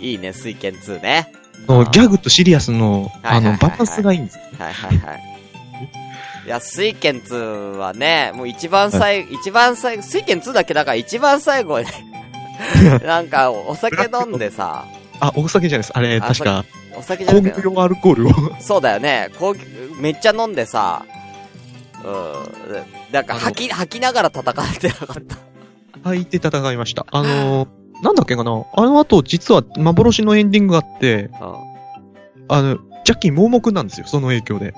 [0.00, 1.32] いいね、水剣2ね。
[1.68, 4.42] ギャグとシリアスの、あの、バランスがいいんです、ね。
[4.58, 5.38] はいはいはい。
[6.46, 11.86] いや、水剣2はね、もう一番最後、はい、一番最後、水剣2だけだから一番最後に
[13.04, 14.86] なんか、お酒飲んでさ。
[15.20, 15.92] あ、お酒じゃないです。
[15.94, 16.64] あれ、確か。
[16.96, 18.32] お酒じゃないアルコールを。
[18.60, 19.28] そうだよね。
[20.00, 21.04] めっちゃ飲んでさ、
[22.02, 23.12] うん。
[23.12, 25.36] なんか吐き、吐きながら戦ってなかった。
[26.04, 27.06] 吐いて戦いました。
[27.10, 27.68] あのー、
[28.02, 31.30] なんだっけかなあの後、実は幻のエンディングがあって、
[32.48, 34.74] あの、ジャッキー盲目なんですよ、その影響で。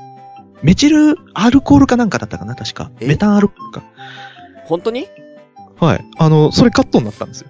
[0.62, 2.90] メチルアルコールかなんかだったかな確か。
[3.00, 3.82] メタンアルコールか。
[4.64, 5.08] 本当に？
[5.78, 6.04] はい。
[6.18, 7.48] あの、それカットになったんですよ。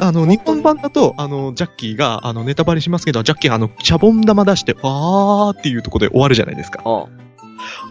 [0.00, 6.82] あの、日本版だと、あの、ジャッキーが、あの、ネタバレしますけど、ジャッキーがあの、シャボン玉出して、わーっていうとこで終わるじゃないですか。
[6.84, 7.06] あ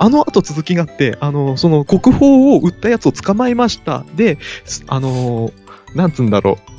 [0.09, 4.03] の後続きがあって、あの、その国宝を売ったやつを捕まえました。
[4.15, 4.37] で、
[4.87, 5.51] あの、
[5.95, 6.71] なんつうんだろう。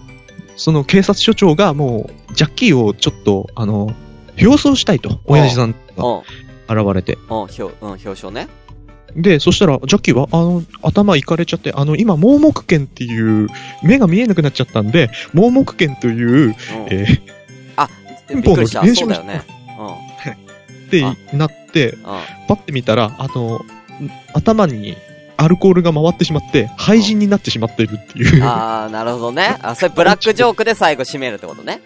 [0.56, 3.94] その警察署長がもう、ジャッキーをちょっと、あの、
[4.40, 6.22] 表彰したいと、親父さんが
[6.68, 7.14] 現れて。
[7.14, 8.48] うん、表、うん、表彰ね。
[9.16, 13.48] で、そしたら、ジャッキーは、あの、頭いかれちゃって、あの、今、盲目犬っていう、
[13.82, 16.54] 目が見えなくなっちゃったんで、盲目犬という、うん、
[16.88, 17.20] えー、
[17.76, 17.90] あ、
[18.28, 18.86] びっくりした。
[18.94, 19.42] そうだよね。
[19.78, 19.86] うん。
[20.86, 21.61] ってなって、
[22.48, 23.60] パッて見たら、あの、
[24.34, 24.96] 頭に
[25.36, 28.44] アルコールが回ってしまって、廃人になってしまっているっていう。
[28.44, 29.58] ああ、なるほどね。
[29.62, 31.80] あ、それブラックジョークで最後締めるってことね。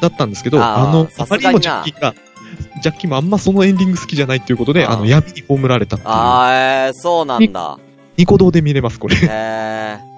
[0.00, 2.14] だったんですけど、あの、あまりにもジャッキーが、
[2.82, 6.12] ジャッキーもあんまそのエンディング好きじゃないっていうことで、あの、闇に葬られたっていう。
[6.12, 7.78] ああ、えー、そうなんだ。
[8.16, 9.16] ニコ動で見れます、これ。
[9.16, 10.09] へえー。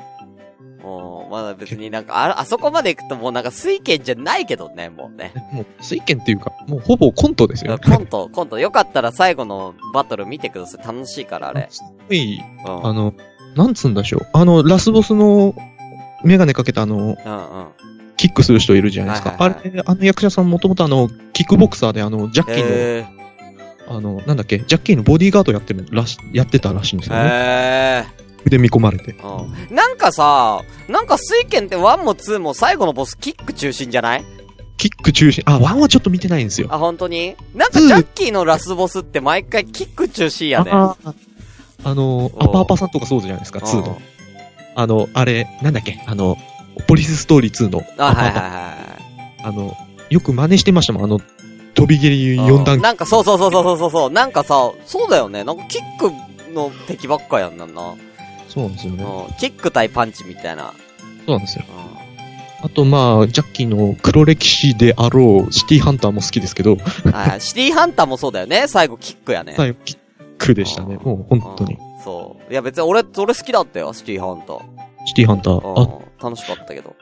[1.32, 5.32] まだ別になんか、あ、あそこまで行くともうなんか水拳じゃないけどね、もうね。
[5.50, 7.78] もう、水拳っていうか、もうほぼコントですよ。
[7.82, 8.58] コント、コント。
[8.58, 10.86] よかったら最後のバトル見てください。
[10.86, 11.68] 楽しいから、あれ。
[11.70, 13.14] すごい、うん、あの、
[13.56, 14.28] なんつうんでしょう。
[14.34, 15.54] あの、ラスボスの、
[16.22, 17.16] メガネかけたあの、うんうん。
[18.18, 19.30] キックする人いるじゃないですか。
[19.30, 23.06] はいはいはい、あれ、あの役者さんもともとあの、キックボクサーであの、ジャッキー
[23.88, 27.22] の、あの、なんだっけ、ジャッキーのボディーガードやってるらし、やってたらしいんですよね。
[27.24, 29.12] へ腕見込まれて。
[29.12, 29.74] うん。
[29.74, 34.24] なんかさ、なんか水拳って1も2も最後のボスキック中心じゃない？
[34.76, 35.44] キック中心。
[35.46, 36.68] あ、1はちょっと見てないんですよ。
[36.70, 37.36] あ、本当に？
[37.54, 40.70] なんかジャッキーのラスボスって毎回キック中心やね。
[40.72, 40.96] あ
[41.84, 44.00] あの、アパアパさんとかそうじゃないですか、2の。
[44.74, 46.36] あの、あれ、なんだっけ、あの、
[46.86, 47.82] ポリスストーリー2の。
[47.98, 48.76] あ、はいはいは
[49.40, 49.42] い。
[49.44, 49.76] あの、
[50.08, 51.20] よく真似してましたもん、あの、
[51.74, 55.42] 飛び蹴り4段なんかそうそうそうそうそうそう、なんかさ、そうだよね。
[55.42, 56.12] なんかキック
[56.54, 57.94] の敵ばっかやんなんな。
[58.52, 59.04] そうなんですよね。
[59.38, 60.74] キック対パンチみたいな。
[61.24, 61.64] そうなんですよ。
[62.62, 66.76] あと、まあ、ジャッキーの黒歴史であろう、シティハンターも好きですけど。
[67.12, 68.66] あ シティハンターもそうだよね。
[68.68, 69.54] 最後キックやね。
[69.56, 69.98] 最後キッ
[70.36, 70.98] クでしたね。
[71.02, 71.78] もう本当に。
[72.04, 72.52] そう。
[72.52, 74.60] いや別に俺、俺好きだったよ、シティハンター。
[75.06, 75.80] シティハンター。
[75.80, 76.94] あ、楽しかったけど。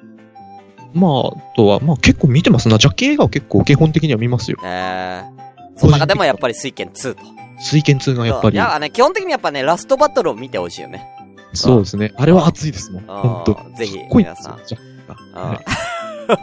[0.94, 2.78] まあ、あとは、まあ結構見てますな。
[2.78, 4.58] ジャッキー映画は結構基本的には見ますよ。
[4.64, 5.78] ええー。
[5.78, 7.20] その中でもやっぱり水剣2と。
[7.58, 8.54] 水剣2がやっぱり。
[8.54, 11.06] いや、ね、基本的にやっぱね、ラストバトルを見てほしいよね。
[11.52, 12.12] そうですね。
[12.16, 13.04] あれは熱いですもん。
[13.04, 14.58] 本当ぜひ、皆さん。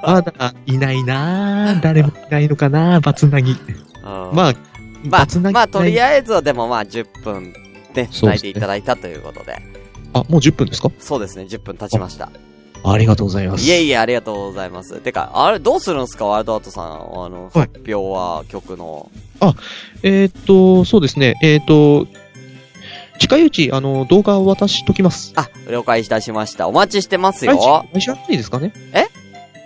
[0.03, 3.55] まだ、いないな誰もいないのかな バツナギ。
[4.03, 4.53] まあ、
[5.03, 7.53] まあ、まあ、とりあえずはでもまあ10分
[7.95, 9.57] ね、繋いでいただいたということで。
[10.13, 10.91] あ、もう10分ですか？
[10.99, 12.29] そうですね、10分経ちました。
[12.83, 13.63] ありがとうございます。
[13.65, 14.99] いえいえ、ありがとうございます。
[14.99, 16.25] てか、あれ、どうするんですか？
[16.25, 16.85] ワールドアートさん。
[16.85, 16.89] あ
[17.29, 19.09] の、発表は、曲の。
[19.39, 19.55] あ、
[20.03, 21.35] えー、っと、そうですね。
[21.43, 22.07] えー、っと、
[23.17, 25.33] 近いうち、あの、動画を渡しときます。
[25.35, 26.67] あ、了解いたしました。
[26.67, 27.85] お待ちしてますよ。
[27.93, 29.05] 来週あたりですかねえ？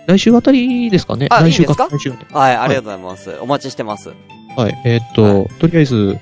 [0.06, 2.10] 来週あたりですかねあ、来週か来週。
[2.32, 3.30] はい、ありがとうございます。
[3.30, 4.10] はい、お待ちしてます。
[4.56, 6.18] はい、えー、っと、はい、とりあえず、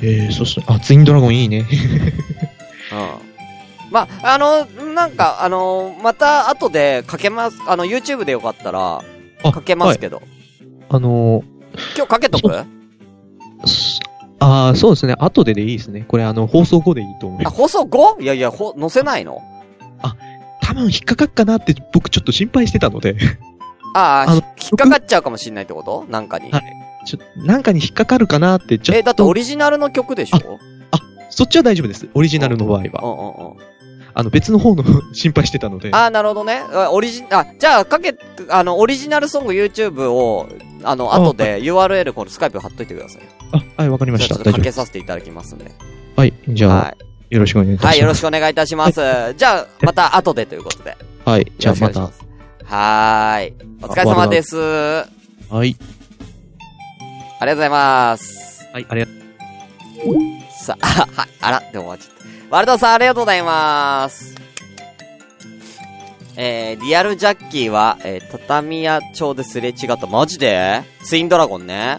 [0.00, 1.66] えー、そして、あ、ツインドラゴンいいね。
[2.92, 3.92] うん。
[3.92, 9.02] まあ、あの、なんか、あの、また後でかけます、あの、YouTube でよかったら、
[9.42, 10.16] かけますけど。
[10.16, 10.26] はい、
[10.88, 11.44] あのー、
[11.96, 12.48] 今日かけとく？
[14.42, 15.14] ああ、そうですね。
[15.18, 16.04] 後ででいいですね。
[16.06, 17.54] これあの、放送後でいいと思います。
[17.54, 18.18] あ、放送後？
[18.20, 19.40] いやいや、ほ、載せないの？
[20.02, 20.16] あ、
[20.60, 23.16] 多分引っかかっかなって僕ちょっと心配してたので
[23.94, 24.42] ああ、引っ
[24.76, 26.06] かかっちゃうかもしんないってこと？
[26.08, 26.50] なんかに。
[26.50, 26.62] はい。
[27.04, 28.98] ちょ、なんかに引っかかるかなってちょっと。
[28.98, 30.58] え、だってオリジナルの曲でしょ？
[30.90, 30.98] あ、
[31.30, 32.08] そっちは大丈夫です。
[32.14, 33.02] オリジナルの場合は。
[33.02, 33.71] うんうんうん。
[34.14, 35.90] あの、別の方の 心配してたので。
[35.92, 36.62] ああ、なるほどね。
[36.90, 38.14] オリジ、あ、じゃあ、かけ、
[38.48, 40.48] あの、オリジナルソング YouTube を、
[40.84, 43.22] あの、後で URL このスカイプ貼っといてください。
[43.52, 44.34] あ、はい、わかりました。
[44.34, 45.70] ちょっとかけさせていただきますんで。
[46.16, 46.96] はい、じゃあ、は
[47.30, 47.94] い、よろしくお願いいたします。
[47.94, 49.00] はい、よろしくお願いいたします。
[49.00, 50.96] はい、じゃあ、また後でということで。
[51.24, 52.00] はい、じゃあまた。
[52.64, 53.54] はーい。
[53.82, 54.56] お疲れ様です。
[54.56, 55.76] はい。
[57.40, 58.68] ありがとうございます。
[58.72, 59.22] はい、ありがとう。
[60.64, 62.11] さあ、 はい、あら、でも終わっちゃった。
[62.52, 64.34] ワルドさんありがとうございます。
[66.36, 70.06] えー、リアルジャッキーは、えー、畳屋町ですれ違った。
[70.06, 70.82] マジで？
[71.02, 71.96] ツインドラゴンね。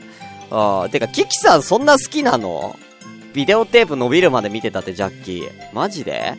[0.52, 2.76] あー、てか、キキさんそんな好きなの？
[3.34, 5.50] ビデオテープ伸びるまで見てたってジャッキー。
[5.74, 6.36] マジで？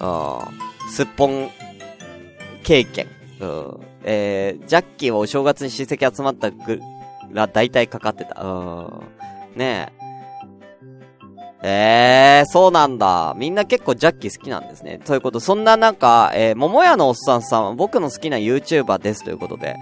[0.00, 1.50] あー、すっぽん
[2.62, 3.06] 経験。
[3.40, 3.80] うん。
[4.04, 6.80] えー、ジャッキーはお正月に親戚集まったぐ
[7.32, 8.40] ら、大体かかってた。
[8.40, 8.46] う
[9.54, 9.58] ん。
[9.58, 10.01] ねえ。
[11.64, 13.34] ええー、そうなんだ。
[13.36, 14.98] みんな結構ジャッキ好きなんですね。
[15.04, 19.76] ということそんななんか、えー、桃屋のおっさんさんは僕の好きな YouTuber ですということで、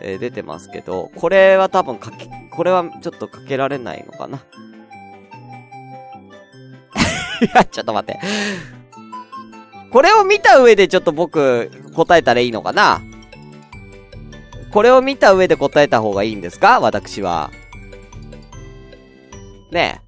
[0.00, 4.38] えー、出てますけど、これは多分かけ、これはちょっとかけられないのかな。
[7.42, 8.20] いや、ちょっと待って。
[9.90, 13.00] これを見た上でちょっと僕、答えたらいいのかな？
[14.72, 16.78] これを見た上で答えた方がいいんですか？
[16.80, 17.50] 私は。
[19.72, 20.03] ねえ。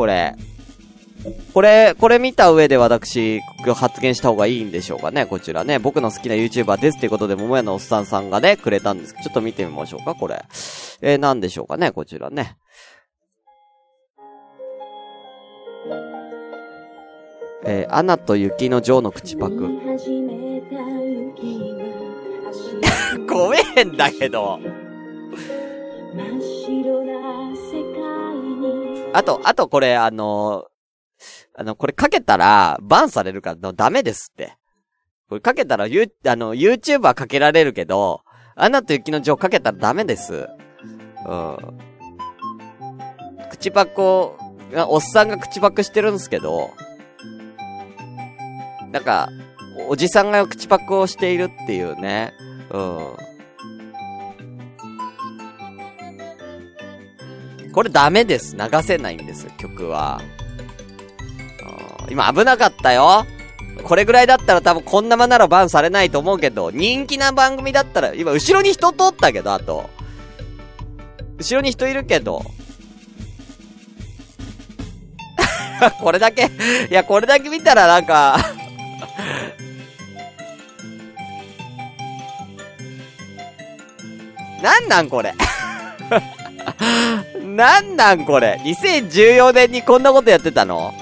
[0.00, 0.34] これ。
[1.52, 3.42] これ、これ見た上で私、
[3.74, 5.78] 発言した方がいいんでしょうかね、こちらね。
[5.78, 10.42] 僕の好きな YouTuber ですっていうことで、桃屋のおっさんさんがね、くれたんですけど、ちょっと見てみましょうか、これ。
[11.02, 12.56] えー、なんでしょうかね、こちらね。
[17.66, 19.68] えー、アナと雪の女王の口パク。
[23.28, 24.58] ごめんだけど。
[29.12, 30.66] あと、あとこれ、あの
[31.56, 34.56] あの、これかけたら、バンされるからダメですって。
[35.28, 38.22] これかけたら、ゆ、あの、YouTuber かけられるけど、
[38.56, 40.48] アナと雪の女王かけたらダメです。
[41.26, 41.56] うん。
[43.50, 44.38] 口パクを、
[44.88, 46.70] おっさんが口パクしてるんですけど、
[48.90, 49.28] なんか、
[49.88, 52.32] おじさんが口パクをしているっていうね。
[52.70, 53.16] うん。
[57.72, 58.56] これダメです。
[58.56, 60.20] 流せないんです、曲は。
[62.10, 63.24] 今危なかったよ。
[63.84, 69.88] これぐらいだったら多分こんなまならバンされないと思うけど、人気な番組だったら、今後ろに人通ったけど、あと。
[71.38, 72.42] 後ろに人いるけど。
[76.02, 76.50] これだけ？
[76.90, 78.36] いや、これだけ見たらなんか
[84.62, 85.32] なんなんこれ？
[87.60, 90.94] なんなんこれ ?2014 年にこんなことやってたの？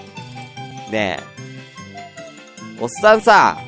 [0.90, 2.82] ねえ。
[2.82, 3.58] おっさんさ、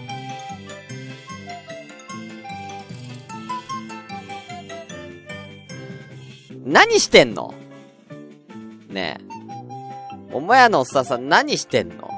[6.64, 7.54] 何してんの？
[8.88, 9.24] ねえ。
[10.32, 12.10] お前のおっさんさん何してんの？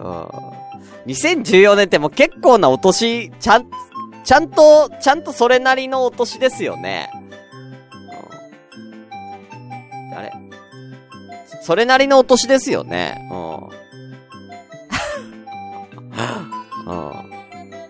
[0.00, 1.12] うん。
[1.12, 3.68] 2014年ってもう結構なお年、ちゃん、
[4.24, 7.10] ちゃんと、ちゃんとそれなりのお年ですよね。
[10.10, 10.32] うん、あれ？
[11.62, 13.28] それなりのお年ですよね。
[13.30, 13.36] うん。
[16.86, 17.12] うん。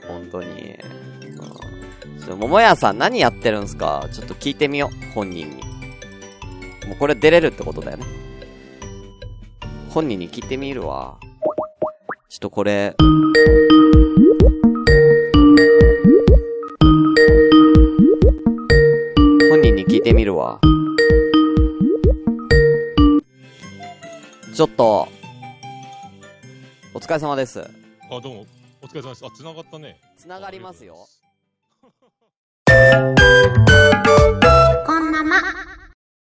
[0.09, 0.79] 本当に。
[2.31, 2.39] うん。
[2.39, 4.09] 桃屋さん何やってるんすか？
[4.13, 5.13] ちょっと聞いてみよう。
[5.15, 5.57] 本人に。
[6.89, 8.07] もうこれ出れるってことだよね。
[9.91, 11.19] 本人に聞いてみるわ。
[12.29, 12.95] ちょっとこれ、
[24.55, 25.09] ちょっと、
[26.95, 27.61] お疲れ様です。
[27.61, 28.47] あ、どうも。
[28.83, 29.27] お疲れ様です。
[29.27, 30.01] あ、繋がったね。
[30.17, 31.09] 繋がりますよ。
[34.87, 35.62] こんまま。